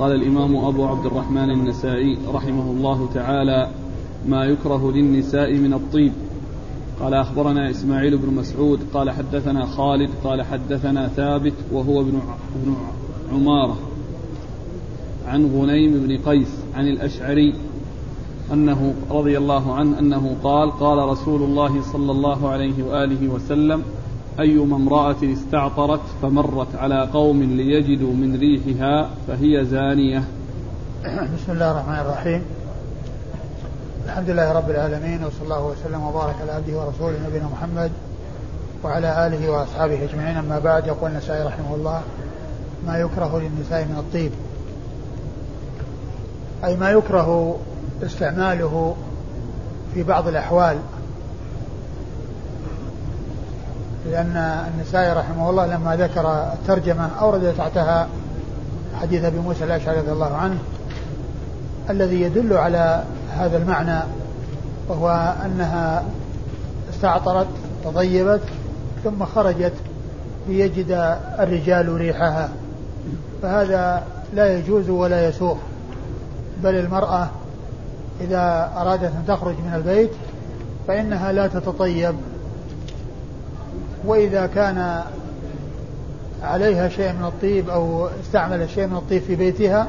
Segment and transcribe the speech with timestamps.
[0.00, 3.68] قال الإمام أبو عبد الرحمن النسائي رحمه الله تعالى
[4.28, 6.12] ما يكره للنساء من الطيب.
[7.00, 12.20] قال أخبرنا إسماعيل بن مسعود قال حدثنا خالد قال حدثنا ثابت وهو ابن
[13.32, 13.76] عمارة.
[15.26, 17.54] عن غنيم بن قيس عن الأشعري
[18.52, 23.82] أنه رضي الله عنه أنه قال قال رسول الله صلى الله عليه وآله وسلم
[24.38, 30.24] أيما امرأة استعطرت فمرت على قوم ليجدوا من ريحها فهي زانية.
[31.04, 32.42] بسم الله الرحمن الرحيم.
[34.06, 37.90] الحمد لله رب العالمين وصلى الله وسلم وبارك على عبده ورسوله نبينا محمد
[38.84, 40.36] وعلى آله وأصحابه أجمعين.
[40.36, 42.02] أما بعد يقول النسائي رحمه الله
[42.86, 44.32] ما يكره للنساء من الطيب.
[46.64, 47.56] أي ما يكره
[48.02, 48.96] استعماله
[49.94, 50.76] في بعض الأحوال.
[54.06, 58.08] لأن النسائي رحمه الله لما ذكر الترجمة أورد تحتها
[59.00, 60.58] حديث أبي موسى الأشعري رضي الله عنه
[61.90, 64.00] الذي يدل على هذا المعنى
[64.88, 66.04] وهو أنها
[66.90, 67.46] استعطرت
[67.84, 68.40] تطيبت
[69.04, 69.72] ثم خرجت
[70.48, 72.48] ليجد الرجال ريحها.
[73.42, 74.02] فهذا
[74.34, 75.56] لا يجوز ولا يسوغ
[76.62, 77.28] بل المرأة
[78.20, 80.10] إذا أرادت أن تخرج من البيت
[80.88, 82.14] فإنها لا تتطيب.
[84.04, 85.02] وإذا كان
[86.42, 89.86] عليها شيء من الطيب أو استعملت شيء من الطيب في بيتها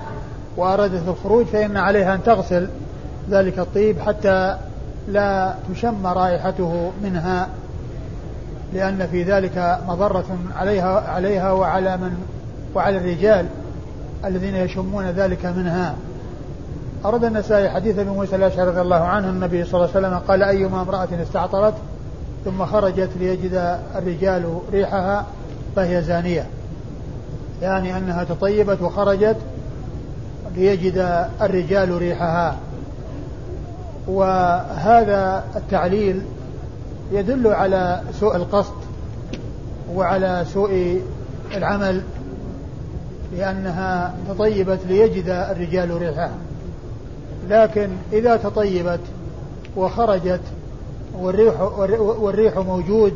[0.57, 2.69] وأرادت الخروج فإن عليها أن تغسل
[3.29, 4.57] ذلك الطيب حتى
[5.07, 7.47] لا تشم رائحته منها
[8.73, 12.11] لأن في ذلك مضرة عليها عليها وعلى من
[12.75, 13.45] وعلى الرجال
[14.25, 15.95] الذين يشمون ذلك منها.
[17.05, 20.43] أرد النسائي حديث أبي موسى الأشعري رضي الله عنه النبي صلى الله عليه وسلم قال
[20.43, 21.73] أيما امرأة استعطرت
[22.45, 25.25] ثم خرجت ليجد الرجال ريحها
[25.75, 26.47] فهي زانية.
[27.61, 29.37] يعني أنها تطيبت وخرجت
[30.55, 32.55] ليجد الرجال ريحها.
[34.07, 36.21] وهذا التعليل
[37.11, 38.75] يدل على سوء القصد
[39.93, 41.01] وعلى سوء
[41.57, 42.01] العمل
[43.37, 46.31] لأنها تطيبت ليجد الرجال ريحها.
[47.49, 48.99] لكن إذا تطيبت
[49.75, 50.41] وخرجت
[51.19, 51.61] والريح,
[51.99, 53.13] والريح موجود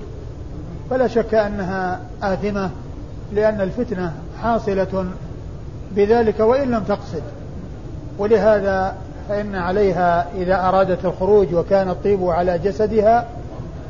[0.90, 2.70] فلا شك أنها آثمة
[3.34, 5.06] لأن الفتنة حاصلة
[5.96, 7.22] بذلك وإن لم تقصد.
[8.18, 8.96] ولهذا
[9.30, 13.28] فإن عليها إذا أرادت الخروج وكان الطيب على جسدها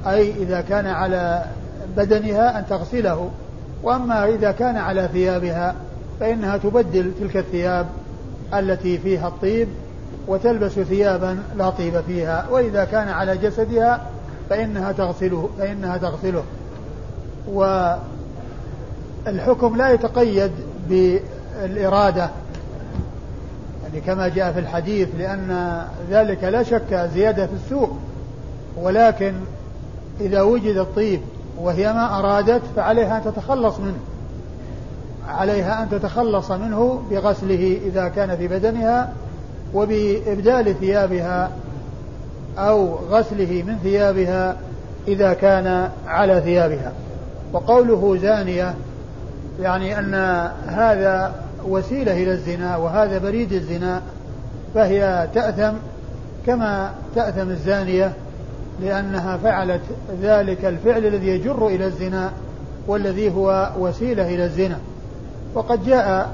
[0.07, 1.44] أي إذا كان على
[1.97, 3.29] بدنها أن تغسله.
[3.83, 5.75] وأما إذا كان على ثيابها
[6.19, 7.88] فإنها تبدل تلك الثياب
[8.53, 9.67] التي فيها الطيب
[10.28, 14.02] وتلبس ثيابا لا طيب فيها وإذا كان على جسدها
[14.50, 16.44] فإنها تغسله فإنها تغسله.
[19.28, 20.52] والحكم لا يتقيد
[20.90, 22.30] بالإرادة.
[23.84, 27.92] يعني كما جاء في الحديث لأن ذلك لا شك زيادة في السوء
[28.78, 29.34] ولكن
[30.22, 31.22] إذا وجد الطيب
[31.59, 34.00] وهي ما أرادت فعليها أن تتخلص منه.
[35.28, 39.13] عليها أن تتخلص منه بغسله إذا كان في بدنها
[39.75, 41.52] وبإبدال ثيابها
[42.58, 44.58] أو غسله من ثيابها
[45.08, 46.91] إذا كان على ثيابها.
[47.53, 48.74] وقوله زانية
[49.62, 50.13] يعني أن
[50.68, 51.34] هذا
[51.68, 54.02] وسيلة إلى الزنا وهذا بريد الزنا
[54.74, 55.74] فهي تأثم
[56.46, 58.13] كما تأثم الزانية
[58.81, 59.81] لأنها فعلت
[60.22, 62.31] ذلك الفعل الذي يجر إلى الزنا
[62.88, 64.78] والذي هو وسيلة إلى الزنا.
[65.53, 66.30] وقد جاء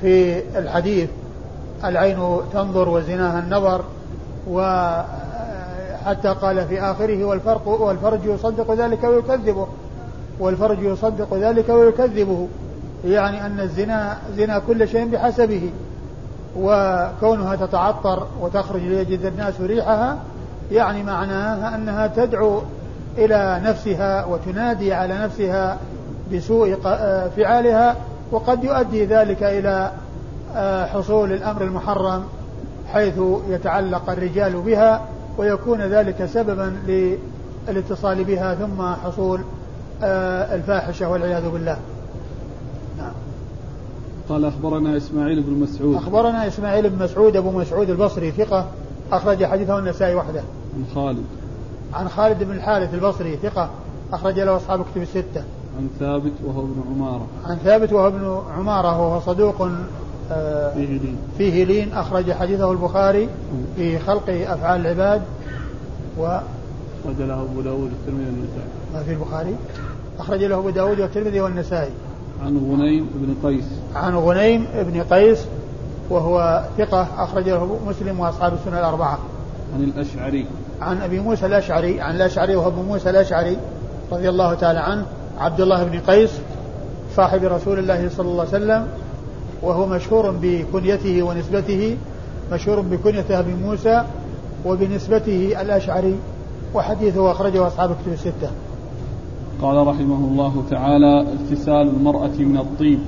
[0.00, 1.08] في الحديث
[1.84, 3.84] العين تنظر وزناها النظر
[4.50, 9.66] وحتى قال في آخره والفرق والفرج يصدق ذلك ويكذبه.
[10.40, 12.48] والفرج يصدق ذلك ويكذبه.
[13.04, 15.70] يعني أن الزنا زنا كل شيء بحسبه.
[16.56, 20.18] وكونها تتعطر وتخرج ليجد الناس ريحها
[20.72, 22.62] يعني معناها أنها تدعو
[23.18, 25.78] إلى نفسها وتنادي على نفسها
[26.32, 26.74] بسوء
[27.36, 27.96] فعالها
[28.32, 29.92] وقد يؤدي ذلك إلى آه،
[30.86, 32.24] حصول الأمر المحرم
[32.92, 35.06] حيث يتعلق الرجال بها
[35.38, 36.76] ويكون ذلك سببا
[37.68, 39.40] للاتصال بها ثم حصول
[40.02, 41.76] آه، الفاحشة والعياذ بالله.
[42.98, 43.12] نعم.
[44.28, 45.96] قال أخبرنا إسماعيل بن مسعود.
[45.96, 48.66] أخبرنا إسماعيل بن مسعود أبو مسعود البصري ثقة
[49.12, 50.42] أخرج حديثه النسائي وحده.
[50.76, 51.24] عن خالد.
[51.94, 53.70] عن خالد بن الحارث البصري ثقة
[54.12, 55.44] أخرج له أصحاب كتب الستة.
[55.78, 57.26] عن ثابت وهو ابن عمارة.
[57.46, 59.70] عن ثابت وهو ابن عمارة وهو صدوق آه،
[60.74, 61.16] فيه لين.
[61.38, 63.28] فيه لين أخرج حديثه البخاري
[63.76, 65.22] في خلق أفعال العباد
[66.18, 66.38] و
[67.04, 68.68] أخرج له أبو داود والترمذي والنسائي.
[68.94, 69.56] ما في البخاري؟
[70.18, 71.90] أخرج له أبو داود والترمذي والنسائي.
[72.42, 73.64] عن غنيم بن قيس.
[73.94, 75.38] عن غنيم بن قيس
[76.10, 79.18] وهو ثقة أخرجه مسلم وأصحاب السنة الأربعة.
[79.74, 80.46] عن الأشعري.
[80.80, 83.56] عن أبي موسى الأشعري عن الأشعري وهو أبو موسى الأشعري
[84.12, 85.06] رضي الله تعالى عنه
[85.38, 86.30] عبد الله بن قيس
[87.16, 88.86] صاحب رسول الله صلى الله عليه وسلم
[89.62, 91.96] وهو مشهور بكنيته ونسبته
[92.52, 94.04] مشهور بكنيته أبي موسى
[94.66, 96.16] وبنسبته الأشعري
[96.74, 98.50] وحديثه أخرجه أصحاب كتب الستة.
[99.62, 102.98] قال رحمه الله تعالى اغتسال المرأة من الطيب.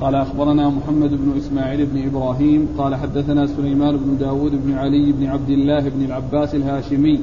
[0.00, 2.68] قال أخبرنا محمد بن إسماعيل بن إبراهيم.
[2.78, 7.20] قال حدثنا سليمان بن داود بن علي بن عبد الله بن العباس الهاشمي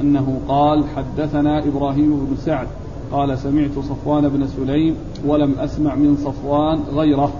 [0.00, 2.66] أنه قال حدثنا إبراهيم بن سعد.
[3.12, 4.94] قال سمعت صفوان بن سليم
[5.26, 7.32] ولم أسمع من صفوان غيره.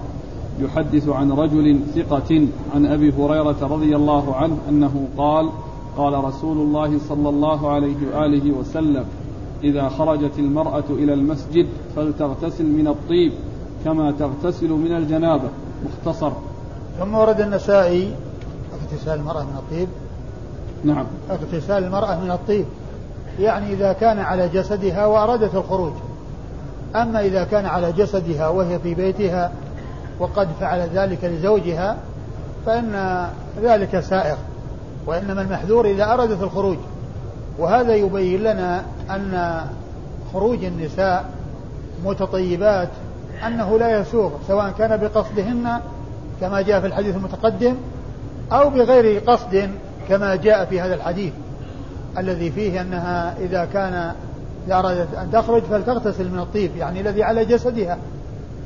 [0.59, 5.49] يحدث عن رجل ثقة عن أبي هريرة رضي الله عنه أنه قال
[5.97, 9.05] قال رسول الله صلى الله عليه وآله وسلم
[9.63, 13.31] إذا خرجت المرأة إلى المسجد فلتغتسل من الطيب
[13.85, 15.49] كما تغتسل من الجنابة.
[15.85, 16.31] مختصر.
[16.99, 18.15] ثم ورد النسائي
[18.73, 19.87] اغتسال المرأة من الطيب؟
[20.83, 21.05] نعم.
[21.29, 22.65] اغتسال المرأة من الطيب.
[23.39, 25.93] يعني إذا كان على جسدها وأرادت الخروج.
[26.95, 29.51] أما إذا كان على جسدها وهي في بيتها
[30.19, 31.97] وقد فعل ذلك لزوجها
[32.65, 33.27] فإن
[33.61, 34.35] ذلك سائغ
[35.05, 36.77] وإنما المحذور إذا أرادت الخروج.
[37.57, 39.61] وهذا يبين لنا أن
[40.33, 41.25] خروج النساء
[42.05, 42.89] متطيبات
[43.47, 45.79] أنه لا يسوغ سواء كان بقصدهن
[46.41, 47.75] كما جاء في الحديث المتقدم
[48.51, 49.69] أو بغير قصد
[50.09, 51.33] كما جاء في هذا الحديث.
[52.17, 54.13] الذي فيه أنها إذا كان
[54.67, 57.97] إذا أرادت أن تخرج فلتغتسل من الطيب يعني الذي على جسدها.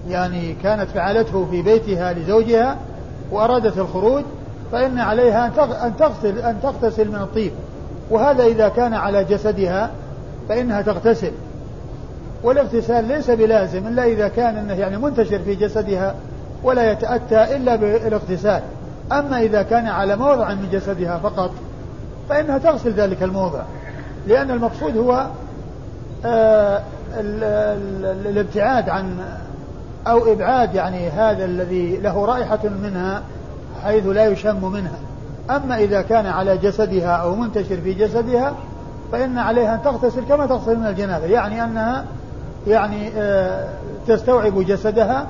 [0.09, 2.77] يعني كانت فعلته في بيتها لزوجها
[3.31, 4.24] وأرادت الخروج
[4.71, 5.45] فإن عليها
[5.88, 7.51] أن تغسل أن تغتسل من الطيب.
[8.09, 9.92] وهذا إذا كان على جسدها
[10.50, 11.31] فإنها تغتسل.
[12.44, 16.15] والاغتسال ليس بلازم إلا إذا كان أنه يعني منتشر في جسدها
[16.63, 18.62] ولا يتأتى إلا بالاغتسال.
[19.12, 21.51] أما إذا كان على موضع من جسدها فقط
[22.30, 23.62] فإنها تغسل ذلك الموضع.
[24.27, 25.27] لأن المقصود هو
[26.25, 26.81] آه
[28.25, 29.19] الابتعاد عن
[30.12, 33.24] أو إبعاد يعني هذا الذي له رائحة منها
[33.83, 35.00] حيث لا يشم منها.
[35.50, 38.54] أما إذا كان على جسدها أو منتشر في جسدها
[39.12, 42.06] فإن عليها أن تغتسل كما تغتسل من الجنابة يعني أنها
[42.68, 43.68] يعني آه،
[44.07, 45.27] تستوعب جسدها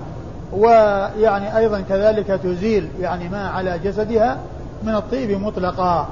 [0.54, 4.38] ويعني أيضا كذلك تزيل يعني ما على جسدها
[4.84, 6.08] من الطيب مطلقا.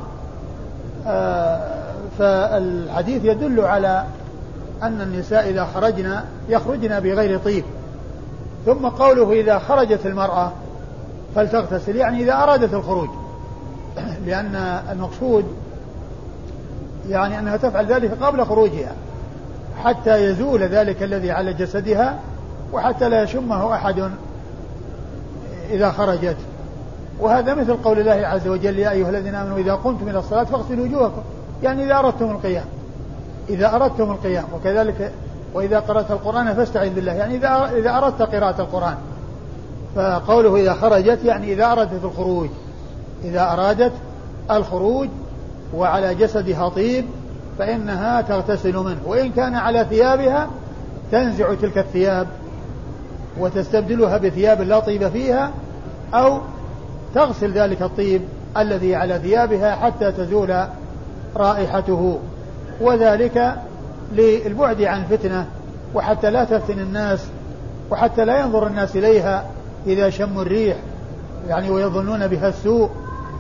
[1.07, 1.59] آه،
[2.19, 4.03] فالحديث يدل على
[4.83, 7.63] أن النساء إذا خرجنا يخرجن بغير طيب.
[8.65, 10.51] ثم قوله إذا خرجت المرأة
[11.35, 13.09] فلتغتسل يعني إذا أرادت الخروج.
[14.25, 14.55] لأن
[14.91, 15.45] المقصود
[17.09, 18.95] يعني أنها تفعل ذلك قبل خروجها
[19.83, 22.19] حتى يزول ذلك الذي على جسدها
[22.73, 24.09] وحتى لا يشمه أحد
[25.69, 26.37] إذا خرجت.
[27.19, 30.85] وهذا مثل قول الله عز وجل يا أيها الذين آمنوا إذا قمتم إلى الصلاة فاغسلوا
[30.85, 31.21] وجوهكم
[31.63, 32.65] يعني إذا أردتم القيام
[33.49, 35.11] إذا أردتم القيام وكذلك
[35.55, 37.13] وإذا قرأت القرآن فاستعذ بالله.
[37.13, 38.95] يعني إذا إذا أردت قراءة القرآن.
[39.95, 42.49] فقوله إذا خرجت يعني إذا أردت الخروج.
[43.23, 43.91] إذا أرادت
[44.51, 45.09] الخروج
[45.75, 47.05] وعلى جسدها طيب
[47.59, 48.99] فإنها تغتسل منه.
[49.05, 50.47] وإن كان على ثيابها
[51.11, 52.27] تنزع تلك الثياب
[53.39, 55.51] وتستبدلها بثياب لا طيب فيها
[56.13, 56.39] أو
[57.15, 58.21] تغسل ذلك الطيب
[58.57, 60.65] الذي على ثيابها حتى تزول
[61.35, 62.19] رائحته.
[62.81, 63.55] وذلك
[64.13, 65.47] للبعد عن فتنة
[65.95, 67.25] وحتى لا تفتن الناس
[67.91, 69.45] وحتى لا ينظر الناس إليها
[69.87, 70.77] إذا شموا الريح
[71.47, 72.89] يعني ويظنون بها السوء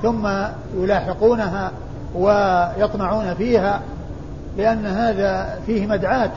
[0.01, 0.29] ثم
[0.77, 1.71] يلاحقونها
[2.15, 3.81] ويطمعون فيها
[4.57, 6.31] لأن هذا فيه مدعاة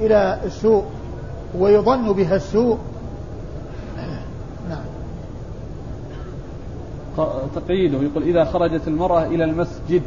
[0.00, 0.84] إلى السوء
[1.58, 2.78] ويظن بها السوء.
[4.70, 4.84] نعم.
[7.54, 10.02] تقييده يقول إذا خرجت المرأة إلى المسجد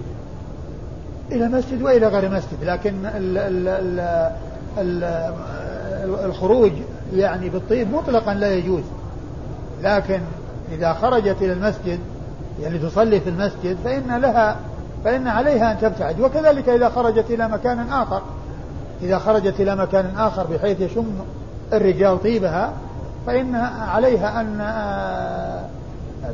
[1.33, 3.99] إلى المسجد وإلى غير المسجد لكن ال ال ال
[4.77, 5.03] ال
[6.25, 6.71] الخروج
[7.13, 8.83] يعني بالطيب مطلقا لا يجوز.
[9.83, 10.21] لكن
[10.71, 11.99] إذا خرجت إلى المسجد
[12.61, 14.55] يعني تصلي في المسجد فإن لها
[15.03, 16.19] فإن عليها أن تبتعد.
[16.19, 18.21] وكذلك إذا خرجت إلى مكان آخر
[19.01, 21.13] إذا خرجت إلى مكان آخر بحيث يشم
[21.73, 22.73] الرجال طيبها
[23.27, 24.59] فإن عليها أن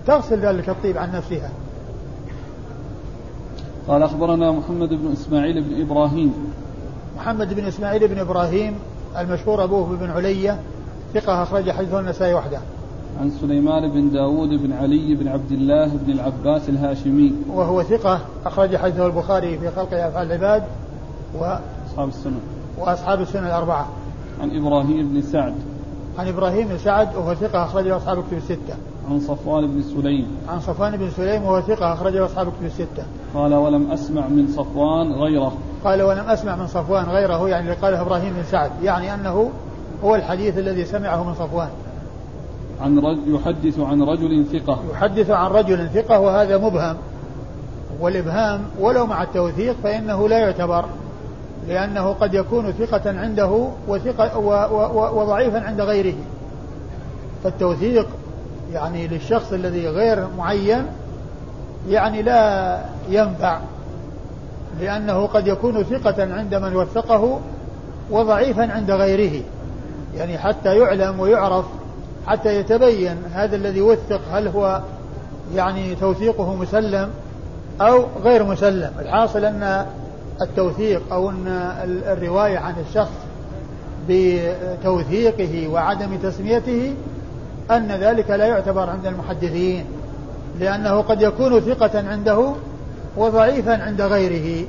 [0.07, 1.49] تغسل ذلك الطيب عن نفسها.
[3.89, 6.33] قال أخبرنا محمد بن إسماعيل بن إبراهيم.
[7.17, 8.75] محمد بن إسماعيل بن إبراهيم
[9.17, 10.59] المشهور أبوه بن علية
[11.13, 12.59] ثقة أخرج حديثه النسائي وحده.
[13.21, 17.33] عن سليمان بن داود بن علي بن عبد الله بن العباس الهاشمي.
[17.53, 20.63] وهو ثقة أخرج حديثه البخاري في خلق أفعال العباد
[21.39, 21.43] و
[21.91, 22.39] أصحاب السنة.
[22.77, 23.87] وأصحاب السنة الأربعة.
[24.41, 25.53] عن إبراهيم بن سعد.
[26.19, 28.75] عن إبراهيم بن سعد وهو ثقة أخرجه أصحاب الكتب الستة.
[29.09, 30.27] عن صفوان بن سليم.
[30.49, 33.03] عن صفوان بن سليم وهو ثقة أخرجه أصحاب كتب الستة.
[33.35, 35.53] قال ولم أسمع من صفوان غيره.
[35.83, 37.49] قال ولم أسمع من صفوان غيره.
[37.49, 38.71] يعني قاله إبراهيم بن سعد.
[38.83, 39.51] يعني أنه
[40.03, 41.69] هو الحديث الذي سمعه من صفوان.
[42.81, 44.79] عن رجل يحدث عن رجل ثقة.
[44.91, 46.95] يحدث عن رجل ثقة وهذا مبهم.
[48.01, 50.85] والإبهام ولو مع التوثيق فإنه لا يعتبر
[51.67, 54.37] لأنه قد يكون ثقة عنده وثقة
[55.13, 56.15] وضعيفا عند غيره.
[57.43, 58.07] فالتوثيق
[58.73, 60.85] يعني للشخص الذي غير معين
[61.89, 63.59] يعني لا ينفع
[64.81, 67.39] لأنه قد يكون ثقة عند من وثقه
[68.11, 69.43] وضعيفا عند غيره
[70.15, 71.65] يعني حتى يعلم ويعرف
[72.27, 74.81] حتى يتبين هذا الذي وثق هل هو
[75.55, 77.09] يعني توثيقه مسلم
[77.81, 78.91] أو غير مسلم.
[78.99, 79.85] الحاصل أن
[80.41, 81.47] التوثيق أو أن
[82.07, 83.11] الرواية عن الشخص
[84.09, 86.95] بتوثيقه وعدم تسميته
[87.71, 89.85] أن ذلك لا يعتبر عند المحدثين
[90.59, 92.53] لأنه قد يكون ثقة عنده
[93.17, 94.67] وضعيفا عند غيره.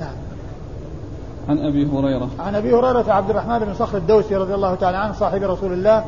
[0.00, 0.14] نعم.
[1.48, 2.28] عن أبي هريرة.
[2.38, 6.04] عن أبي هريرة عبد الرحمن بن صخر الدوسي رضي الله تعالى عنه صاحب رسول الله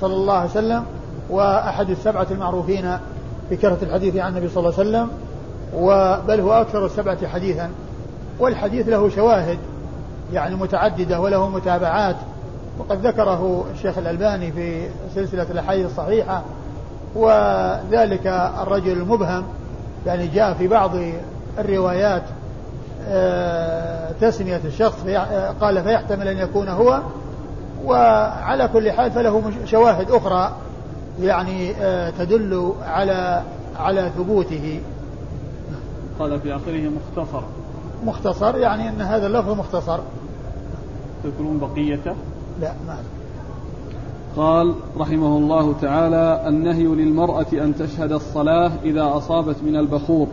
[0.00, 0.84] صلى الله عليه وسلم
[1.30, 2.98] وأحد السبعة المعروفين
[3.50, 5.08] بكثرة الحديث عن النبي صلى الله عليه وسلم
[6.28, 7.70] بل هو أكثر السبعة حديثا.
[8.38, 9.58] والحديث له شواهد
[10.32, 12.16] يعني متعددة وله متابعات.
[12.78, 16.42] وقد ذكره الشيخ الألباني في سلسلة الأحاديث الصحيحة
[17.14, 18.26] وذلك
[18.62, 19.44] الرجل المبهم
[20.06, 20.90] يعني جاء في بعض
[21.58, 22.22] الروايات
[23.08, 25.04] آه، تسمية الشخص
[25.60, 27.00] قال فيحتمل أن يكون هو
[27.84, 30.52] وعلى كل حال فله شواهد أخرى
[31.20, 33.42] يعني آه، تدل على
[33.76, 34.80] على ثبوته.
[36.18, 37.42] قال في آخره مختصر.
[38.04, 39.98] مختصر يعني أن هذا اللفظ مختصر.
[41.24, 42.14] تذكرون بقيته
[42.60, 42.96] لا ما
[44.36, 50.26] قال رحمه الله تعالى النهي للمرأة أن تشهد الصلاة إذا أصابت من البخور.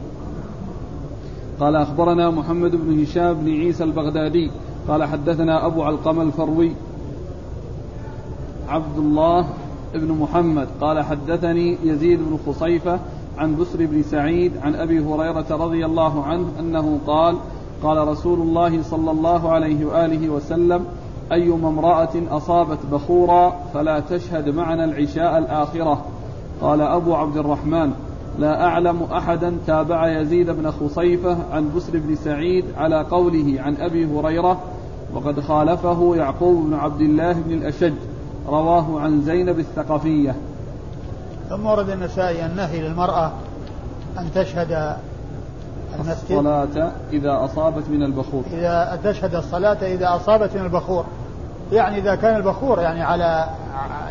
[1.59, 4.51] قال أخبرنا محمد بن هشام بن عيسى البغدادي.
[4.87, 6.71] قال حدثنا أبو علقمة الفروي.
[8.69, 9.47] عبد الله
[9.93, 10.67] بن محمد.
[10.81, 12.99] قال حدثني يزيد بن خصيفة
[13.37, 17.35] عن بسر بن سعيد عن أبي هريرة رضي الله عنه أنه قال
[17.83, 20.85] قال رسول الله صلى الله عليه وآله وسلم
[21.31, 26.05] أيما امرأة أصابت بخورا فلا تشهد معنا العشاء الآخرة.
[26.61, 27.91] قال أبو عبد الرحمن
[28.39, 34.05] لا أعلم أحدا تابع يزيد بن خصيفة عن بسر بن سعيد على قوله عن أبي
[34.05, 34.59] هريرة
[35.13, 37.93] وقد خالفه يعقوب بن عبد الله بن الأشج
[38.47, 40.35] رواه عن زينب الثقفية.
[41.49, 43.31] ثم ورد النسائي النهي للمرأة
[44.19, 44.95] أن تشهد
[45.99, 48.43] الصلاة إذا أصابت من البخور.
[48.53, 51.05] إذا تشهد الصلاة إذا أصابت من البخور.
[51.71, 53.45] يعني إذا كان البخور يعني على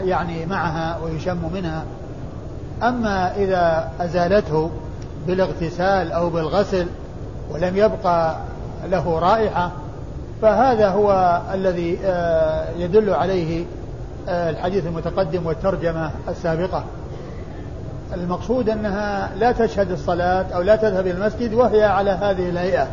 [0.01, 1.85] يعني معها ويشم منها.
[2.83, 4.71] أما إذا أزالته
[5.27, 6.87] بالاغتسال أو بالغسل
[7.51, 8.37] ولم يبقى
[8.91, 9.71] له رائحة
[10.43, 13.65] فهذا هو الذي آه، يدل عليه
[14.29, 16.85] آه، الحديث المتقدم والترجمة السابقة.
[18.15, 22.87] المقصود أنها لا تشهد الصلاة أو لا تذهب إلى المسجد وهي على هذه الهيئة.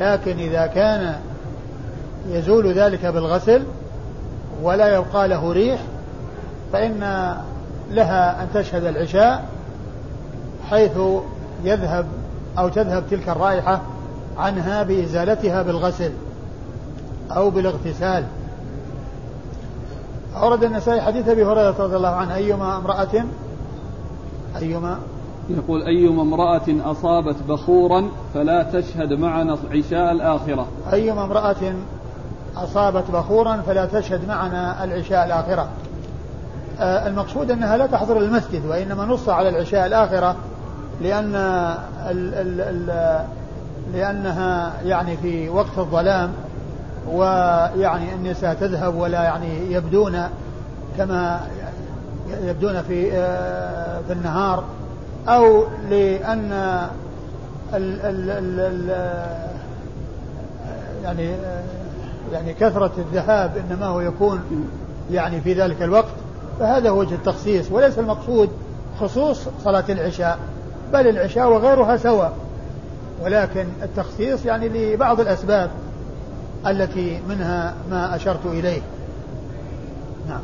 [0.00, 1.14] لكن إذا كان
[2.28, 3.62] يزول ذلك بالغسل
[4.62, 5.80] ولا يبقى له ريح
[6.72, 7.34] فإن
[7.90, 9.44] لها أن تشهد العشاء
[10.70, 10.98] حيث
[11.64, 12.06] يذهب
[12.58, 13.80] أو تذهب تلك الرائحة
[14.38, 16.10] عنها بإزالتها بالغسل
[17.36, 18.24] أو بالاغتسال.
[20.36, 23.24] أورد النسائي حديث أبي هريرة رضي الله عنه أيما امرأة
[24.62, 24.98] أيما
[25.50, 30.66] يقول أيما امرأة أصابت بخورا فلا تشهد معنا عشاء الآخرة.
[30.92, 31.74] أيما امرأة
[32.56, 35.68] أصابت بخورا فلا تشهد معنا العشاء الآخرة.
[36.80, 40.36] آه المقصود أنها لا تحضر المسجد وإنما نص على العشاء الآخرة
[41.00, 43.20] لأن ال ال ال
[43.92, 46.32] لأنها يعني في وقت الظلام
[47.12, 50.28] ويعني النساء تذهب ولا يعني يبدون
[50.98, 51.40] كما
[52.42, 54.64] يبدون في آه، في النهار
[55.28, 56.52] أو لأن
[57.74, 58.90] ال ال ال ال
[61.04, 61.30] يعني
[62.32, 64.40] يعني كثرة الذهاب إنما هو يكون
[65.10, 66.14] يعني في ذلك الوقت
[66.60, 68.48] فهذا وجه التخصيص وليس المقصود
[69.00, 70.38] خصوص صلاة العشاء
[70.92, 72.32] بل العشاء وغيرها سواء.
[73.22, 75.70] ولكن التخصيص يعني لبعض الأسباب
[76.66, 78.80] التي منها ما أشرت إليه.
[80.28, 80.40] نعم.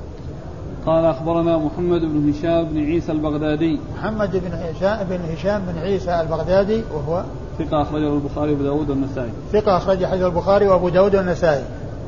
[0.86, 3.80] قال أخبرنا محمد بن هشام بن عيسى البغدادي.
[3.98, 7.24] محمد بن هشام بن هشام بن عيسى البغدادي وهو
[7.58, 9.30] ثقة أخرجه البخاري وأبو داود والنسائي.
[9.52, 11.64] ثقة أخرج حديث البخاري وأبو داود والنسائي.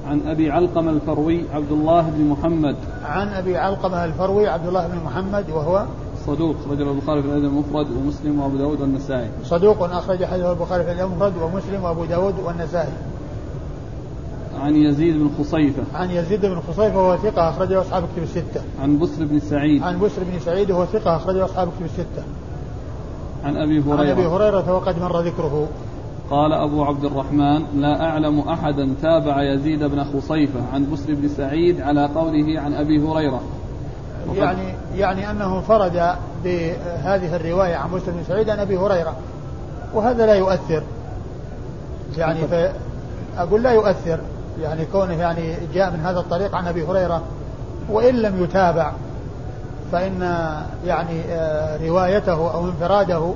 [0.07, 2.77] عن أبي علقمة الفروي عبد الله بن محمد.
[3.05, 5.85] عن أبي علقمة الفروي عبد الله بن محمد وهو
[6.27, 9.29] صدوق رجل البخاري في الأدب المفرد ومسلم وأبو داود والنسائي.
[9.45, 12.93] صدوق أخرج حديثه البخاري في الأدب المفرد ومسلم وأبو داود والنسائي.
[14.61, 15.83] عن يزيد بن خصيفة.
[15.95, 18.61] عن يزيد بن خصيفة وهو ثقة أخرجه أصحاب كتب الستة.
[18.83, 19.83] عن بسر بن سعيد.
[19.83, 22.23] عن بسر بن سعيد وهو ثقة أخرجه أصحاب كتب الستة.
[23.45, 24.01] عن أبي هريرة.
[24.01, 25.69] عن أبي هريرة وقد مر ذكره.
[26.31, 31.81] قال أبو عبد الرحمن لا أعلم أحدا تابع يزيد بن خصيفة عن بسر بن سعيد
[31.81, 33.41] على قوله عن أبي هريرة.
[34.35, 35.93] يعني يعني أنه انفرد
[36.45, 39.17] بهذه الرواية عن بسر بن سعيد عن أبي هريرة.
[39.95, 40.83] وهذا لا يؤثر.
[42.19, 42.41] يعني
[43.39, 44.21] أقول لا يؤثر.
[44.63, 47.23] يعني كونه يعني جاء من هذا الطريق عن أبي هريرة
[47.91, 48.93] وإن لم يتابع
[49.93, 50.21] فإن
[50.87, 53.35] يعني آه، روايته أو انفراده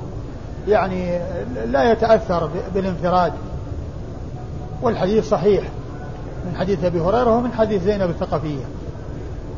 [0.68, 1.18] يعني
[1.66, 3.32] لا يتأثر بالانفراد.
[4.82, 5.64] والحديث صحيح
[6.46, 8.64] من حديث أبي هريرة ومن حديث زينب الثقفية.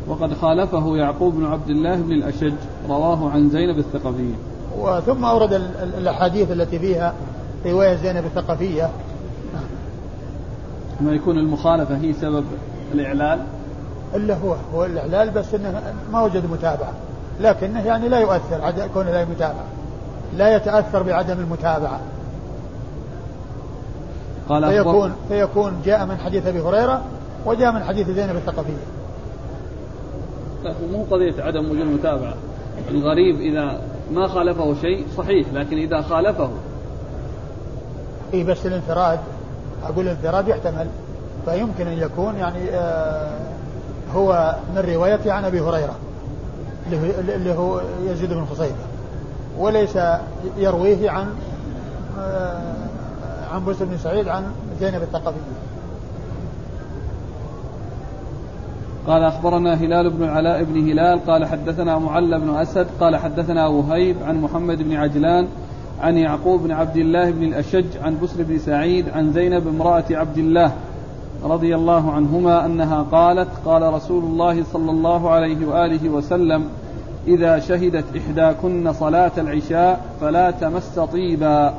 [0.09, 2.52] وقد خالفه يعقوب بن عبد الله بن الأشج
[2.88, 4.35] رواه عن زينب الثقفية.
[4.79, 5.52] وثم أورد
[5.99, 7.14] الأحاديث التي فيها
[7.67, 8.90] رواية زينب الثقفية.
[11.00, 12.45] ما يكون المخالفة هي سبب
[12.95, 13.38] الإعلال؟
[14.14, 16.92] إلا هو هو الإعلال بس إنه ما وجد متابعة
[17.40, 19.64] لكنه يعني لا يؤثر كونه لا متابعة
[20.37, 22.00] لا يتأثر بعدم المتابعة.
[24.49, 27.02] قال فيكون فيكون جاء من حديث أبي هريرة
[27.47, 28.73] وجاء من حديث زينب الثقفيه.
[30.64, 32.35] لا مو قضية عدم وجود متابعة،
[32.90, 33.80] الغريب إذا
[34.12, 36.50] ما خالفه شيء صحيح لكن إذا خالفه
[38.35, 39.19] اي بس الانفراد.
[39.84, 40.87] أقول الانفراد يحتمل
[41.44, 43.38] فيمكن أن يكون يعني آه
[44.14, 45.94] هو من روايته عن أبي هريرة
[47.37, 48.75] اللي هو يزيد بن خصيبه
[49.58, 49.99] وليس
[50.56, 51.26] يرويه عن
[52.18, 52.75] آه،
[53.52, 54.44] عن بسر بن سعيد عن
[54.80, 55.40] زينب الثقفية.
[59.06, 64.16] قال أخبرنا هلال بن العلاء بن هلال قال حدثنا معل بن أسد قال حدثنا وهيب
[64.22, 65.49] عن محمد بن عجلان
[66.00, 70.39] عن يعقوب بن عبد الله بن الأشج عن بسر بن سعيد عن زينب امرأة عبد
[70.39, 70.73] الله
[71.45, 76.69] رضي الله عنهما أنها قالت قال رسول الله صلى الله عليه وآله وسلم
[77.26, 81.75] إذا شهدت إحداكن صلاة العشاء فلا تمس طيبا.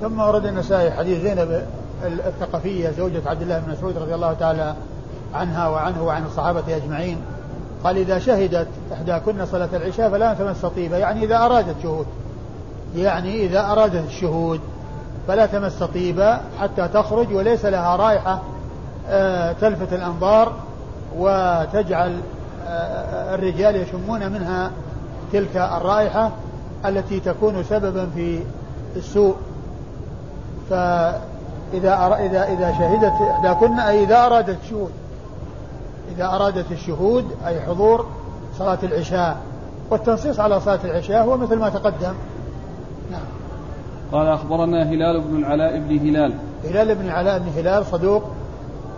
[0.00, 1.62] ثم ورد النسائي حديث زينب
[2.04, 4.74] الثقفية زوجة عبد الله بن مسعود رضي الله تعالى
[5.34, 7.16] عنها وعنه وعن الصحابة أجمعين.
[7.84, 12.06] قال إذا شهدت إحداكن صلاة العشاء فلا تمس طيبا يعني إذا أرادت شهود.
[13.02, 14.60] يعني إذا أرادت الشهود
[15.28, 18.42] فلا تمس طيبا حتى تخرج وليس لها رائحة
[19.08, 20.52] آه، تلفت الأنظار
[21.18, 22.20] وتجعل
[23.34, 24.70] الرجال يشمون منها
[25.32, 26.30] تلك الرائحة
[26.86, 28.40] التي تكون سببا في
[28.96, 29.36] السوء.
[30.70, 34.90] فإذا إذا إذا شهدت إحداكن أي إذا أرادت الشهود
[36.16, 38.06] إذا أرادت الشهود أي حضور
[38.58, 39.36] صلاة العشاء
[39.90, 42.14] والتنصيص على صلاة العشاء هو مثل ما تقدم.
[44.12, 46.32] قال أخبرنا هلال بن العلاء بن هلال.
[46.64, 48.22] هلال بن العلاء بن هلال صدوق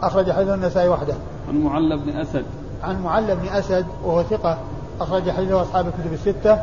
[0.03, 1.15] أخرج حديث النسائي وحده.
[1.49, 2.45] عن معل بن أسد.
[2.83, 4.59] عن معل بن أسد وهو ثقة
[5.01, 6.59] أخرج حديثه أصحاب الكتب الستة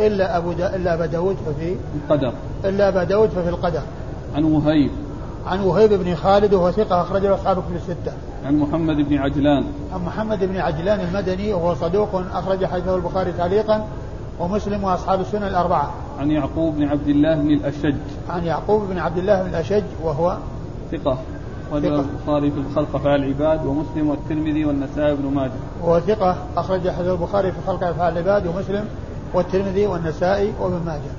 [0.00, 2.32] إلا أبو دا إلا أبا داود ففي القدر.
[2.64, 3.82] إلا أبا داود ففي القدر.
[4.34, 4.90] عن وهيب.
[5.46, 8.12] عن وهيب بن خالد وهو ثقة أخرجه أصحاب الكتب الستة.
[8.46, 9.64] عن محمد بن عجلان.
[9.92, 13.86] عن محمد بن عجلان المدني وهو صدوق أخرج حديثه البخاري تعليقا
[14.40, 15.90] ومسلم وأصحاب السنن الأربعة.
[16.18, 17.94] عن يعقوب بن عبد الله بن الأشج
[18.28, 20.36] عن يعقوب بن عبد الله بن الأشج وهو
[20.92, 21.18] ثقة
[21.72, 25.52] أخرجه البخاري في خلق أفعال العباد ومسلم والترمذي والنسائي بن ماجه.
[25.82, 28.84] وهو ثقة أخرج حديث البخاري في خلق أفعال العباد ومسلم
[29.34, 31.12] والترمذي والنسائي وابن ماجه.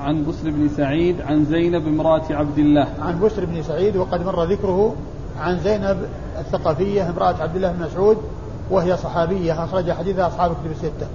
[0.00, 2.88] عن بسر بن سعيد عن زينب امرأة عبد الله.
[3.00, 4.94] عن بسر بن سعيد وقد مر ذكره
[5.40, 5.98] عن زينب
[6.38, 8.16] الثقفية امرأة عبد الله بن مسعود
[8.70, 11.06] وهي صحابية أخرج حديثها أصحاب الكتب الستة.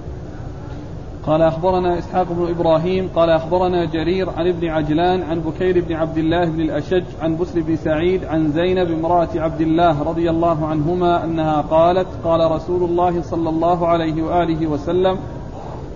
[1.26, 6.18] قال أخبرنا إسحاق بن إبراهيم قال أخبرنا جرير عن ابن عجلان عن بكير بن عبد
[6.18, 11.24] الله بن الأشج عن بسر بن سعيد عن زينب امرأة عبد الله رضي الله عنهما
[11.24, 15.18] أنها قالت قال رسول الله صلى الله عليه وآله وسلم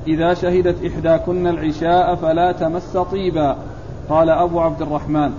[0.07, 3.57] إذا شهدت إحداكن العشاء فلا تمس طيبا.
[4.09, 5.31] قال أبو عبد الرحمن.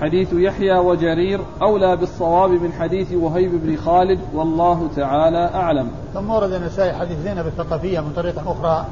[0.00, 5.90] حديث يحيى وجرير أولى بالصواب من حديث وهيب بن خالد والله تعالى أعلم.
[6.14, 8.86] ثم ورد النسائي حديث زينب الثقفية من طريق أخرى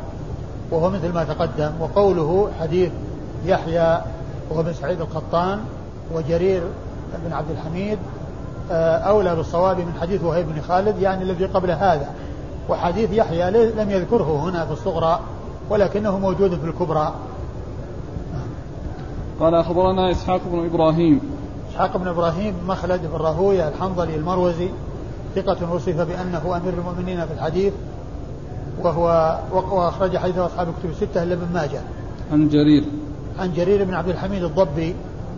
[0.74, 2.90] وهو مثل ما تقدم وقوله حديث
[3.46, 4.00] يحيى
[4.50, 5.60] وهو بن سعيد القطان
[6.14, 6.62] وجرير
[7.26, 7.98] بن عبد الحميد
[8.70, 12.10] آه، أولى بالصواب من حديث وهيب بن خالد يعني الذي قبل هذا.
[12.68, 15.20] وحديث يحيى لم يذكره هنا في الصغرى
[15.70, 17.14] ولكنه موجود في الكبرى.
[19.40, 21.20] قال أخبرنا إسحاق بن إبراهيم.
[21.72, 24.68] إسحاق بن إبراهيم مخلد بن راهوية الحنظلي المروزي
[25.34, 27.72] ثقة وصف بأنه أمير المؤمنين في الحديث
[28.82, 31.80] وهو وأخرج حديثه أصحاب الكتب الستة إلا ابن ماجه.
[32.32, 32.84] عن جرير.
[33.38, 34.94] عن جرير بن عبد الحميد الضبي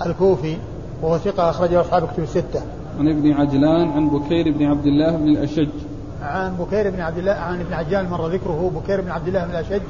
[0.07, 0.57] الكوفي
[1.03, 2.62] وهو ثقة أخرجه أصحاب الكتب الستة.
[2.99, 5.68] عن ابن عجلان عن بكير بن عبد الله بن الأشج.
[6.22, 9.51] عن بكير بن عبد الله عن ابن عجلان مر ذكره بكير بن عبد الله بن
[9.51, 9.83] الأشج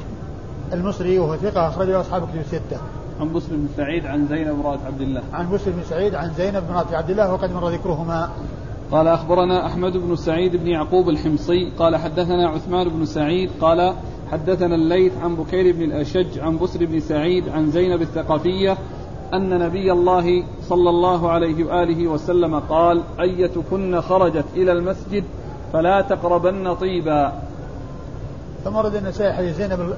[0.73, 2.77] المصري وهو ثقة أخرجه أصحاب الكتب الستة.
[3.19, 5.21] عن بسر بن سعيد عن زينب امرأة عبد الله.
[5.33, 8.29] عن بسر بن سعيد عن زينب امرأة عبد الله وقد مر ذكرهما.
[8.91, 13.93] قال أخبرنا أحمد بن سعيد بن يعقوب الحمصي قال حدثنا عثمان بن سعيد قال
[14.31, 18.77] حدثنا الليث عن بكير بن الأشج عن بسر بن سعيد عن زينب الثقفية
[19.33, 25.23] أن نبي الله صلى الله عليه وآله وسلم قال أيتكن خرجت إلى المسجد
[25.73, 27.33] فلا تقربن طيبا.
[28.63, 29.93] ثم ورد النسائي حديث زينب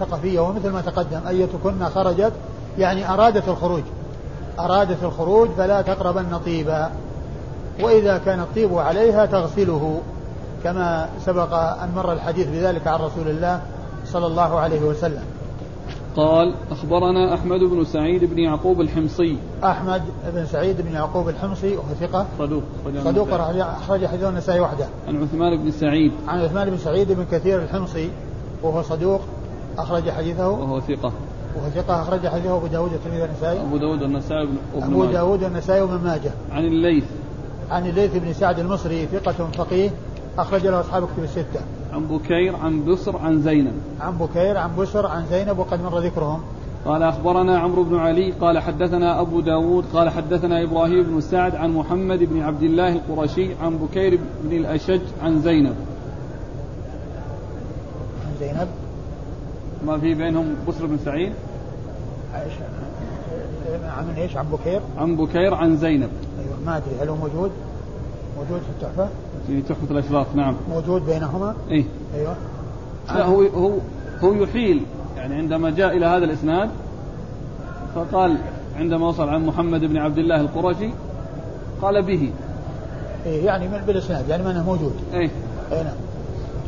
[0.00, 2.32] الثقفية ومثل ما تقدم أيتكن خرجت
[2.78, 3.82] يعني أرادت الخروج.
[4.58, 6.90] أرادت الخروج فلا تقربن طيبا.
[7.80, 10.00] وإذا كان الطيب عليها تغسله
[10.64, 13.60] كما سبق أن مر الحديث بذلك عن رسول الله
[14.06, 15.22] صلى الله عليه وسلم.
[16.16, 19.36] قال أخبرنا أحمد بن سعيد بن يعقوب الحمصي.
[19.64, 20.02] أحمد
[20.34, 22.26] بن سعيد بن يعقوب الحمصي وهو ثقة.
[22.38, 22.62] صدوق
[23.04, 23.28] صدوق.
[23.32, 24.86] أخرج حديث النسائي وحده.
[25.08, 26.12] عن عثمان بن سعيد.
[26.28, 28.10] عن عثمان بن سعيد بن كثير الحمصي
[28.62, 29.20] وهو صدوق
[29.78, 30.48] أخرج حديثه.
[30.48, 31.12] وهو ثقة.
[31.56, 33.60] وهو ثقة أخرج حديثه أبو داود والترمذي والنسائي.
[33.60, 36.30] أبو داود والنسائي أبو داود والنسائي وابن ماجه.
[36.50, 37.04] عن الليث.
[37.70, 39.90] عن الليث بن سعد المصري ثقة فقيه
[40.38, 41.60] أخرج له أصحاب كتب الستة.
[41.92, 43.72] عن بكير عن بسر عن زينب.
[44.00, 46.40] عن بكير عن بسر عن زينب وقد مر ذكرهم.
[46.84, 51.70] قال أخبرنا عمرو بن علي قال حدثنا أبو داود قال حدثنا إبراهيم بن سعد عن
[51.70, 55.76] محمد بن عبد الله القرشي عن بكير بن الأشج عن زينب.
[58.26, 58.68] عن زينب.
[59.86, 61.32] ما في بينهم بسر بن سعيد؟
[63.84, 64.80] عن إيش؟ عن بكير.
[64.98, 66.10] عن بكير عن زينب.
[66.38, 66.53] أيوه.
[66.66, 67.50] ما أدري هل هو موجود؟
[68.38, 69.08] موجود في التحفة؟
[69.46, 70.56] في تحفة الأشراف نعم.
[70.70, 71.84] موجود بينهما؟ إيه.
[72.14, 72.36] أيوه.
[73.08, 73.72] لا هو هو
[74.22, 74.82] هو يحيل
[75.16, 76.70] يعني عندما جاء إلى هذا الإسناد
[77.94, 78.36] فقال
[78.76, 80.90] عندما وصل عن محمد بن عبد الله القرشي
[81.82, 82.30] قال به.
[83.26, 84.94] إيه يعني من بالإسناد يعني ما انه موجود.
[85.14, 85.30] إيه.
[85.72, 85.94] اي نعم.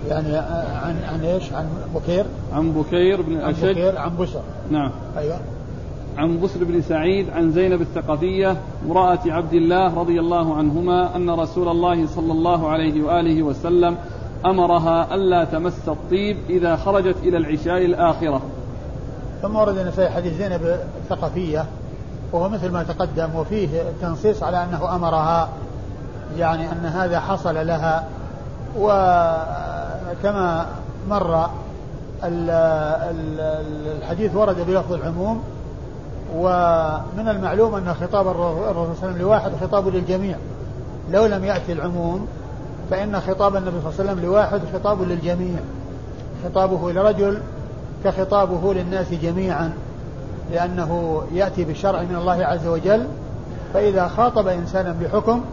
[0.08, 4.42] يعني عن عن إيش؟ عن بكير؟ عن بكير بن الاشج عن بكير عن بشر.
[4.70, 4.90] نعم.
[5.16, 5.38] أيوه.
[6.16, 11.68] عن بسر بن سعيد عن زينب الثقفية امرأة عبد الله رضي الله عنهما أن رسول
[11.68, 13.96] الله صلى الله عليه وآله وسلم
[14.46, 18.42] أمرها ألا تمس الطيب إذا خرجت إلى العشاء الآخرة.
[19.42, 21.64] ثم ورد النسائي حديث زينب الثقفية
[22.32, 23.68] وهو مثل ما تقدم وفيه
[24.02, 25.48] تنصيص على أنه أمرها
[26.38, 28.04] يعني أن هذا حصل لها
[28.78, 30.66] وكما
[31.08, 31.50] مر
[34.02, 35.42] الحديث ورد بلفظ العموم
[36.36, 40.36] ومن المعلوم أن خطاب الرسول صلى الله عليه وسلم لواحد خطاب للجميع.
[41.12, 42.26] لو لم يأتي العموم
[42.90, 45.58] فإن خطاب النبي صلى الله عليه وسلم لواحد خطاب للجميع.
[46.44, 47.40] خطابه لرجل
[48.04, 49.72] كخطابه للناس جميعا
[50.52, 53.06] لأنه يأتي بالشرع من الله عز وجل.
[53.74, 55.44] فإذا خاطب إنسانا بحكم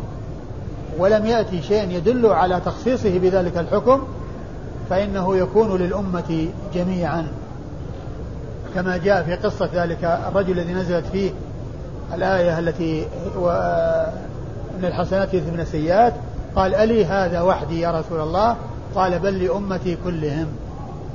[0.98, 4.02] ولم يأتي شيء يدل على تخصيصه بذلك الحكم
[4.89, 7.28] فإنه يكون للأمة جميعا.
[8.75, 11.31] كما جاء في قصة ذلك الرجل الذي نزلت فيه
[12.13, 13.07] الآية التي
[13.38, 13.49] و
[14.79, 16.13] إن الحسنات يذهبن السيئات
[16.55, 18.55] قال ألي هذا وحدي يا رسول الله؟
[18.95, 20.47] قال بل لأمتي كلهم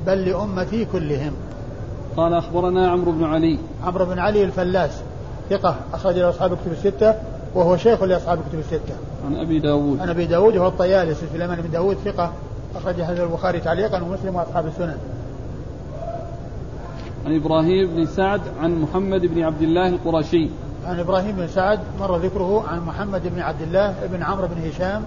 [0.06, 1.32] بل لأمتي كلهم.
[2.16, 3.58] قال أخبرنا عمرو بن علي.
[3.84, 4.90] عمرو بن علي الفلاس
[5.50, 7.14] ثقة أخرج له أصحاب الكتب الستة
[7.54, 8.94] وهو شيخ لأصحاب الكتب الستة.
[9.26, 10.00] عن أبي داود.
[10.00, 12.32] عن أبي داود وهو الطيالسي سليمان بن داود ثقة
[12.76, 14.96] أخرج هذا البخاري تعليقا ومسلم وأصحاب السنن.
[17.28, 20.48] عن إبراهيم بن سعد عن محمد بن عبد الله القرشي
[20.86, 25.02] عن إبراهيم بن سعد مر ذكره عن محمد بن عبد الله بن عمرو بن هشام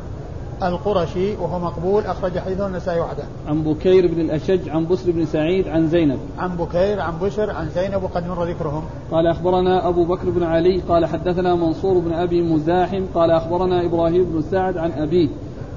[0.64, 3.24] القرشي وهو مقبول أخرج حديثه النسائي وحده.
[3.48, 6.20] عن بكير بن الأشج عن بسر بن سعيد عن زينب.
[6.38, 8.84] عن بكير عن بشر عن زينب وقد مر ذكرهم.
[9.12, 14.24] قال أخبرنا أبو بكر بن علي قال حدثنا منصور بن أبي مزاحم قال أخبرنا إبراهيم
[14.24, 15.28] بن سعد عن أبيه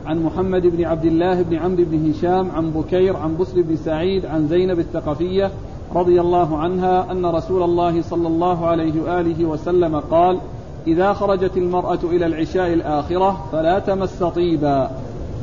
[0.06, 4.26] عن محمد بن عبد الله بن عمرو بن هشام عن بكير عن بسر بن سعيد
[4.26, 5.50] عن زينب الثقفية
[5.94, 10.38] رضي الله عنها أن رسول الله صلى الله عليه وآله وسلم قال
[10.86, 14.90] إذا خرجت المرأة إلى العشاء الآخرة فلا تمس طيبا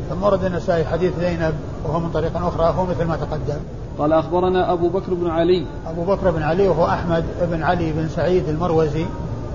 [0.10, 1.54] ثم ورد النسائي حديث زينب
[1.86, 3.60] وهو من طريق أخرى هو مثل ما تقدم.
[4.00, 5.66] قال أخبرنا أبو بكر بن علي.
[5.88, 9.06] أبو بكر بن علي وهو أحمد بن علي بن سعيد المروزي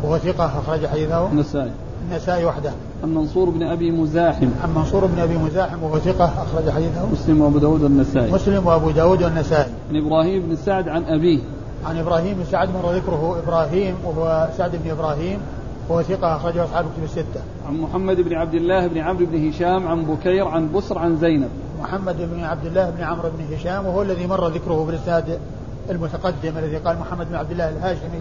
[0.04, 1.26] وهو ثقة أخرج حديثه.
[1.26, 1.70] النسائي.
[2.10, 2.72] النسائي وحده.
[3.02, 4.48] عن منصور بن أبي مزاحم.
[4.62, 7.06] عن منصور بن أبي مزاحم وهو ثقة أخرج حديثه.
[7.12, 8.32] مسلم وأبو داود والنسائي.
[8.32, 9.72] مسلم وأبو داود والنسائي.
[9.90, 11.40] عن إبراهيم بن سعد عن أبيه.
[11.86, 15.38] عن إبراهيم بن سعد مر ذكره إبراهيم وهو سعد بن إبراهيم
[15.88, 17.40] وهو ثقة أخرجه أصحاب كتب الستة.
[17.68, 21.48] عن محمد بن عبد الله بن عمرو بن هشام عن بكير عن بسر عن زينب.
[21.80, 25.38] محمد بن عبد الله بن عمرو بن هشام وهو الذي مر ذكره في الإسناد
[25.90, 28.20] المتقدم الذي قال محمد بن عبد الله الهاشمي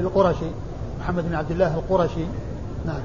[0.00, 0.50] القرشي.
[1.00, 2.24] محمد بن عبد الله القرشي.
[2.86, 3.00] نعم.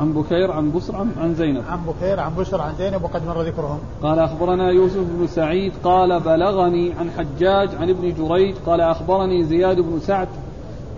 [0.00, 1.62] عن بكير عن بسر عن, عن زينب.
[1.68, 3.78] عن بكير عن بسر عن زينب وقد مر ذكرهم.
[4.02, 9.80] قال أخبرنا يوسف بن سعيد قال بلغني عن حجاج عن ابن جريج قال أخبرني زياد
[9.80, 10.28] بن سعد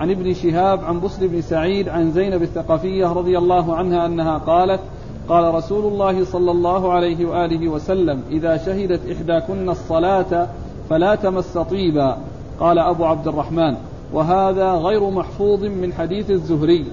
[0.01, 4.81] عن ابن شهاب عن بسر بن سعيد عن زينب الثقفية رضي الله عنها أنها قالت
[5.29, 10.49] قال رسول الله صلى الله عليه وآله وسلم إذا شهدت إحداكن الصلاة
[10.91, 12.19] فلا تمس طيبا
[12.61, 13.77] قال أبو عبد الرحمن
[14.13, 16.85] وهذا غير محفوظ من حديث الزهري.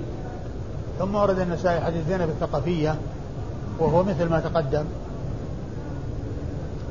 [1.02, 2.96] ثم ورد النسائي حديث زينب الثقفية
[3.80, 4.84] وهو مثل ما تقدم.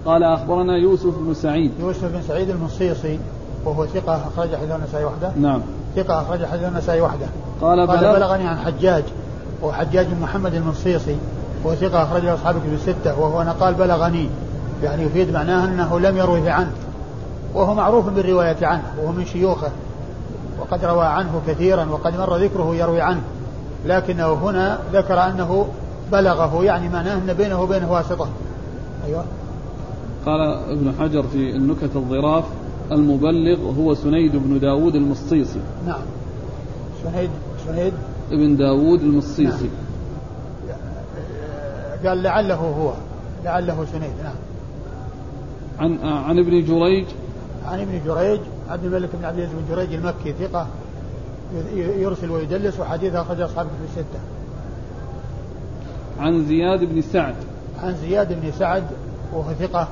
[0.07, 1.73] قال أخبرنا يوسف بن سعيد.
[1.81, 3.19] يوسف بن سعيد المصيصي
[3.65, 5.33] وهو ثقة أخرج حديث النسائي وحده.
[5.37, 5.63] نعم.
[5.97, 7.27] ثقة أخرج حديث النسائي وحده.
[7.61, 9.05] قال, قال بلغ بلغني عن حجاج
[9.63, 11.17] وهو حجاج بن محمد المصيصي
[11.65, 14.29] وهو ثقة أخرجه أصحاب كتب الستة وهو أنا قال بلغني
[14.83, 16.73] يعني يفيد معناه أنه لم يروه عنه.
[17.55, 19.71] وهو معروف بالرواية عنه وهو من شيوخه
[20.61, 23.23] وقد روى عنه كثيرا وقد مر ذكره يروي عنه.
[23.87, 25.67] لكنه هنا ذكر أنه
[26.13, 28.29] بلغه يعني معناه أن بينه وبينه واسطة.
[29.07, 29.25] أيوة.
[30.27, 30.41] قال
[30.71, 32.45] ابن حجر في النكت الظراف
[32.93, 35.61] المبلغ هو سنيد بن داود المصيصي.
[35.87, 36.03] نعم.
[37.05, 37.31] سنيد
[37.67, 37.93] سنيد.
[38.33, 39.71] ابن داود المصيصي.
[40.69, 40.79] نعم.
[42.07, 42.93] قال لعله هو
[43.45, 44.35] لعله سنيد نعم.
[45.79, 47.07] عن عن ابن جريج.
[47.67, 48.41] عن ابن جريج
[48.71, 50.67] عبد الملك بن عبد العزيز بن جريج المكي ثقة.
[51.75, 54.21] يرسل ويدلس وحديثه أخرج أصحاب الستة.
[56.21, 57.35] عن زياد بن سعد
[57.83, 58.85] عن زياد بن سعد
[59.33, 59.89] وهو ثقة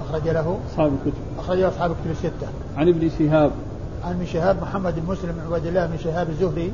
[0.00, 2.48] أخرج له أصحاب الكتب أخرج أصحاب الكتب الستة.
[2.76, 3.50] عن ابن شهاب
[4.04, 6.72] عن ابن شهاب محمد بن مسلم بن عبد الله بن شهاب الزهري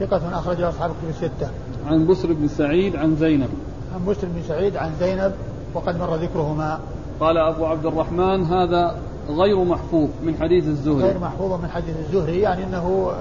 [0.00, 1.50] ثقة أخرج أصحاب الكتب الستة.
[1.86, 3.48] عن بسر بن سعيد عن زينب.
[3.94, 5.32] عن بسر بن سعيد عن زينب
[5.74, 6.78] وقد مر ذكرهما.
[7.20, 8.96] قال أبو عبد الرحمن هذا
[9.28, 11.02] غير محفوظ من حديث الزهري.
[11.02, 13.12] غير محفوظ من حديث الزهري يعني أنه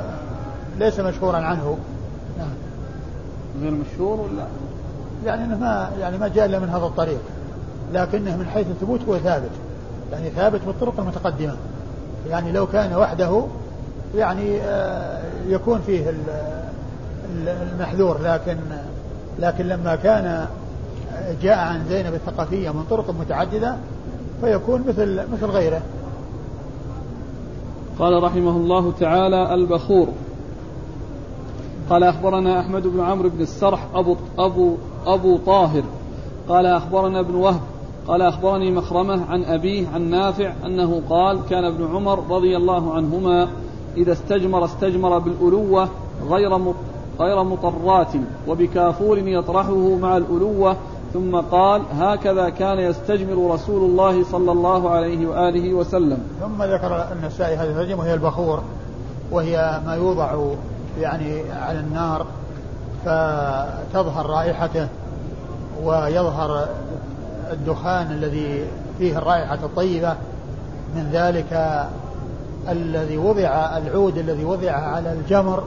[0.80, 1.78] ليس مشهورا عنه.
[2.38, 2.48] نعم.
[3.62, 4.48] غير مشهور ولا؟
[5.26, 7.20] يعني إنه ما يعني ما جاء إلا من هذا الطريق
[7.94, 9.50] لكنه من حيث الثبوت هو ثابت
[10.12, 11.56] يعني ثابت بالطرق المتقدمة
[12.30, 13.44] يعني لو كان وحده
[14.16, 16.14] يعني آه، يكون فيه
[17.48, 18.58] المحذور لكن
[19.40, 20.48] لكن لما كان
[21.42, 23.76] جاء عن زينب الثقفية من طرق متعددة
[24.42, 25.82] فيكون مثل مثل غيره.
[28.00, 30.08] قال رحمه الله تعالى البخور
[31.90, 34.76] قال أخبرنا أحمد بن عمرو بن السرح أبو أبو
[35.06, 35.84] أبو طاهر.
[36.50, 37.62] قال أخبرنا ابن وهب.
[38.08, 43.48] قال أخبرني مخرمة عن أبيه عن نافع أنه قال كان ابن عمر رضي الله عنهما
[43.98, 45.90] إذا استجمر استجمر بالألوة
[46.30, 46.58] غير
[47.20, 48.12] غير مطرات
[48.48, 50.76] وبكافور يطرحه مع الألوة
[51.14, 56.18] ثم قال هكذا كان يستجمر رسول الله صلى الله عليه وآله وسلم.
[56.42, 58.62] ثم ذكر النسائي هذه الترجمة وهي البخور
[59.32, 60.36] وهي ما يوضع
[61.00, 62.26] يعني على النار
[63.06, 64.88] فتظهر رائحته
[65.84, 66.68] ويظهر
[67.52, 68.66] الدخان الذي
[68.98, 70.16] فيه الرائحة الطيبة.
[70.96, 71.84] من ذلك
[72.70, 75.64] الذي وضع العود الذي وضع على الجمر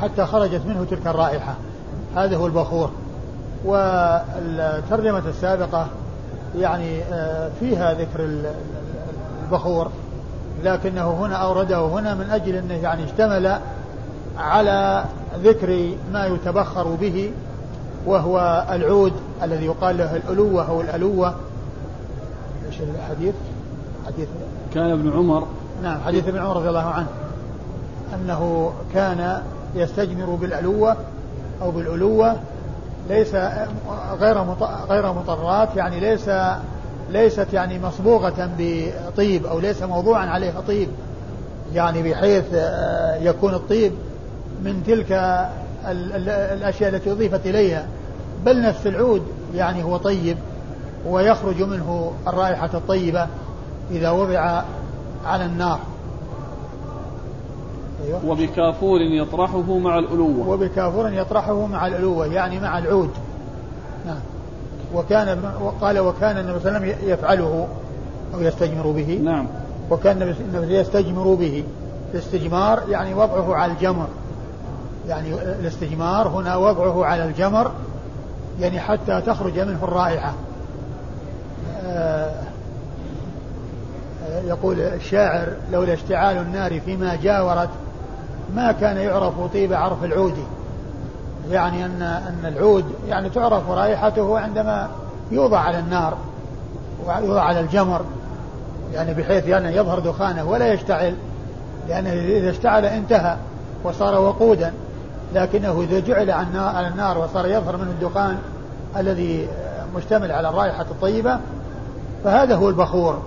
[0.00, 1.54] حتى خرجت منه تلك الرائحة.
[2.16, 2.90] هذا هو البخور.
[3.64, 5.86] والترجمة السابقة
[6.58, 8.44] يعني آه، فيها ذكر
[9.44, 9.90] البخور
[10.64, 13.58] لكنه هنا أورده هنا من أجل أنه يعني اشتمل
[14.38, 15.04] على
[15.44, 17.30] ذكر ما يتبخر به
[18.06, 21.34] وهو العود الذي يقال له الألوة أو الألوة.
[22.66, 23.34] إيش الحديث؟
[24.06, 24.28] حديث
[24.74, 25.46] كان ابن عمر.
[25.82, 27.08] نعم حديث ابن عمر رضي الله عنه.
[28.14, 29.42] أنه كان
[29.74, 30.96] يستجمر بالألوة
[31.62, 32.36] أو بالألوة
[33.08, 33.34] ليس
[34.20, 34.44] غير
[34.88, 36.30] غير مطرات يعني ليس
[37.10, 40.88] ليست يعني مصبوغة بطيب أو ليس موضوعا عليها طيب.
[41.74, 43.92] يعني بحيث آه، يكون الطيب.
[44.64, 45.12] من تلك
[46.52, 47.86] الأشياء التي أضيفت إليها
[48.44, 49.22] بل نفس العود
[49.54, 50.36] يعني هو طيب
[51.06, 53.26] ويخرج منه الرائحة الطيبة
[53.90, 54.62] إذا وضع
[55.24, 55.78] على النار.
[58.06, 58.26] أيوة.
[58.26, 60.48] وبكافور يطرحه مع الألوة.
[60.48, 63.10] وبكافور يطرحه مع الألوة يعني مع العود.
[64.06, 64.20] نعم.
[64.94, 65.40] وكان
[65.80, 67.68] قال وكان النبي صلى الله عليه وسلم يفعله
[68.34, 69.20] أو يستجمر به.
[69.24, 69.46] نعم.
[69.90, 71.64] وكان النبي يستجمر به.
[72.14, 74.06] الاستجمار يعني وضعه على الجمر.
[75.08, 77.70] يعني الاستجمار هنا وضعه على الجمر
[78.60, 80.32] يعني حتى تخرج منه الرائحة.
[81.84, 82.32] آه،
[84.44, 87.68] يقول الشاعر لولا اشتعال النار فيما جاورت
[88.54, 90.34] ما كان يعرف طيب عرف العود.
[91.50, 94.88] يعني أن أن العود يعني تعرف رائحته عندما
[95.30, 96.16] يوضع على النار
[97.06, 98.04] ويوضع على الجمر
[98.94, 101.14] يعني بحيث يعني يظهر دخانه ولا يشتعل
[101.88, 103.36] لأنه إذا اشتعل انتهى
[103.84, 104.72] وصار وقودا.
[105.34, 108.38] لكنه إذا جعل على النار وصار يظهر منه الدخان
[108.96, 109.48] الذي
[109.96, 111.38] مشتمل على الرائحة الطيبة
[112.24, 113.22] فهذا هو البخور.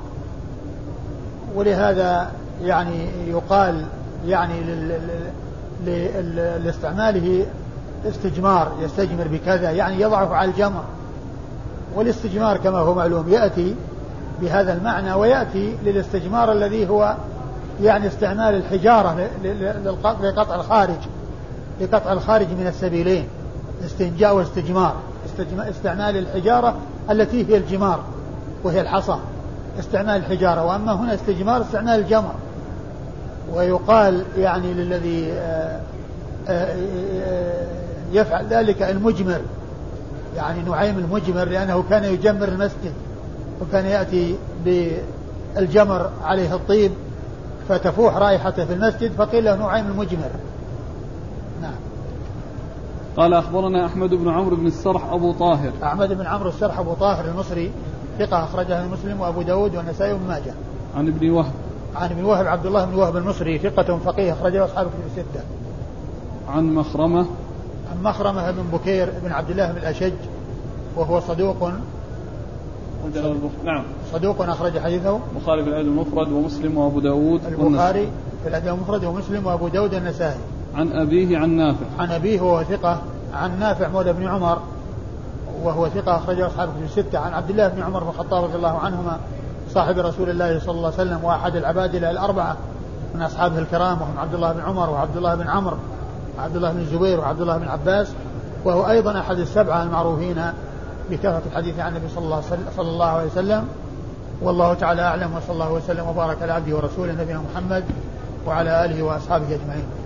[1.55, 2.31] ولهذا
[2.63, 3.85] يعني يقال
[4.25, 4.53] يعني
[6.63, 7.45] لاستعماله
[8.05, 10.83] استجمار يستجمر بكذا يعني يضعه على الجمر
[11.95, 13.75] والاستجمار كما هو معلوم يأتي
[14.41, 17.15] بهذا المعنى ويأتي للاستجمار الذي هو
[17.81, 19.29] يعني استعمال الحجارة
[20.21, 20.99] لقطع الخارج.
[21.81, 23.27] لقطع الخارج من السبيلين
[23.85, 24.95] استنجاء واستجمار
[25.69, 26.75] استعمال الحجارة
[27.09, 27.99] التي هي الجمار
[28.63, 29.17] وهي الحصى
[29.79, 30.65] استعمال الحجارة.
[30.65, 32.35] وأما هنا استجمار استعمال الجمر.
[33.53, 35.79] ويقال يعني للذي آه،
[36.47, 36.75] آه،
[37.23, 37.65] آه،
[38.13, 39.41] يفعل ذلك المجمر
[40.35, 42.93] يعني نعيم المجمر لأنه كان يجمر المسجد
[43.61, 44.35] وكان يأتي
[44.65, 46.91] بالجمر عليه الطيب
[47.69, 50.29] فتفوح رائحته في المسجد فقيل له نعيم المجمر.
[51.61, 51.75] نعم.
[53.17, 55.71] قال أخبرنا أحمد بن عمرو بن السرح أبو طاهر.
[55.83, 57.71] أحمد بن عمرو السرح أبو طاهر المصري
[58.19, 60.53] ثقة أخرجها مسلم وأبو داود والنسائي وابن ماجه.
[60.97, 61.51] عن ابن وهب.
[61.95, 65.43] عن ابن وهب عبد الله بن وهب المصري ثقة فقيه أخرجه أصحاب كتب الستة.
[66.49, 67.25] عن مخرمة.
[67.91, 70.13] عن مخرمة بن بكير بن عبد الله بن الأشج
[70.95, 71.71] وهو صدوق.
[73.65, 73.83] نعم.
[74.13, 75.19] صدوق أخرج حديثه.
[75.35, 78.07] البخاري في الأدب المفرد ومسلم وأبو داود البخاري
[78.43, 80.39] في الأدب المفرد ومسلم وأبو داود النسائي
[80.75, 81.85] عن أبيه عن نافع.
[81.99, 83.01] عن أبيه وهو ثقة
[83.33, 84.59] عن نافع مولى بن عمر
[85.63, 87.19] وهو ثقة أخرجه أصحاب في الستة.
[87.19, 89.19] عن عبد الله بن عمر بن الخطاب رضي الله عنهما
[89.69, 92.57] صاحب رسول الله صلى الله عليه وسلم وأحد العبادلة الأربعة
[93.15, 95.77] من أصحابه الكرام وهم عبد الله بن عمر وعبد الله بن عمرو
[96.37, 98.13] وعبد الله بن الزبير وعبد الله بن عباس
[98.65, 100.41] وهو أيضا أحد السبعة المعروفين
[101.09, 102.09] بكثرة الحديث عن النبي
[102.77, 103.67] صلى الله عليه وسلم.
[104.41, 107.83] والله تعالى أعلم وصلى الله وسلم وبارك على عبده ورسوله نبينا محمد
[108.47, 110.04] وعلى آله وأصحابه أجمعين.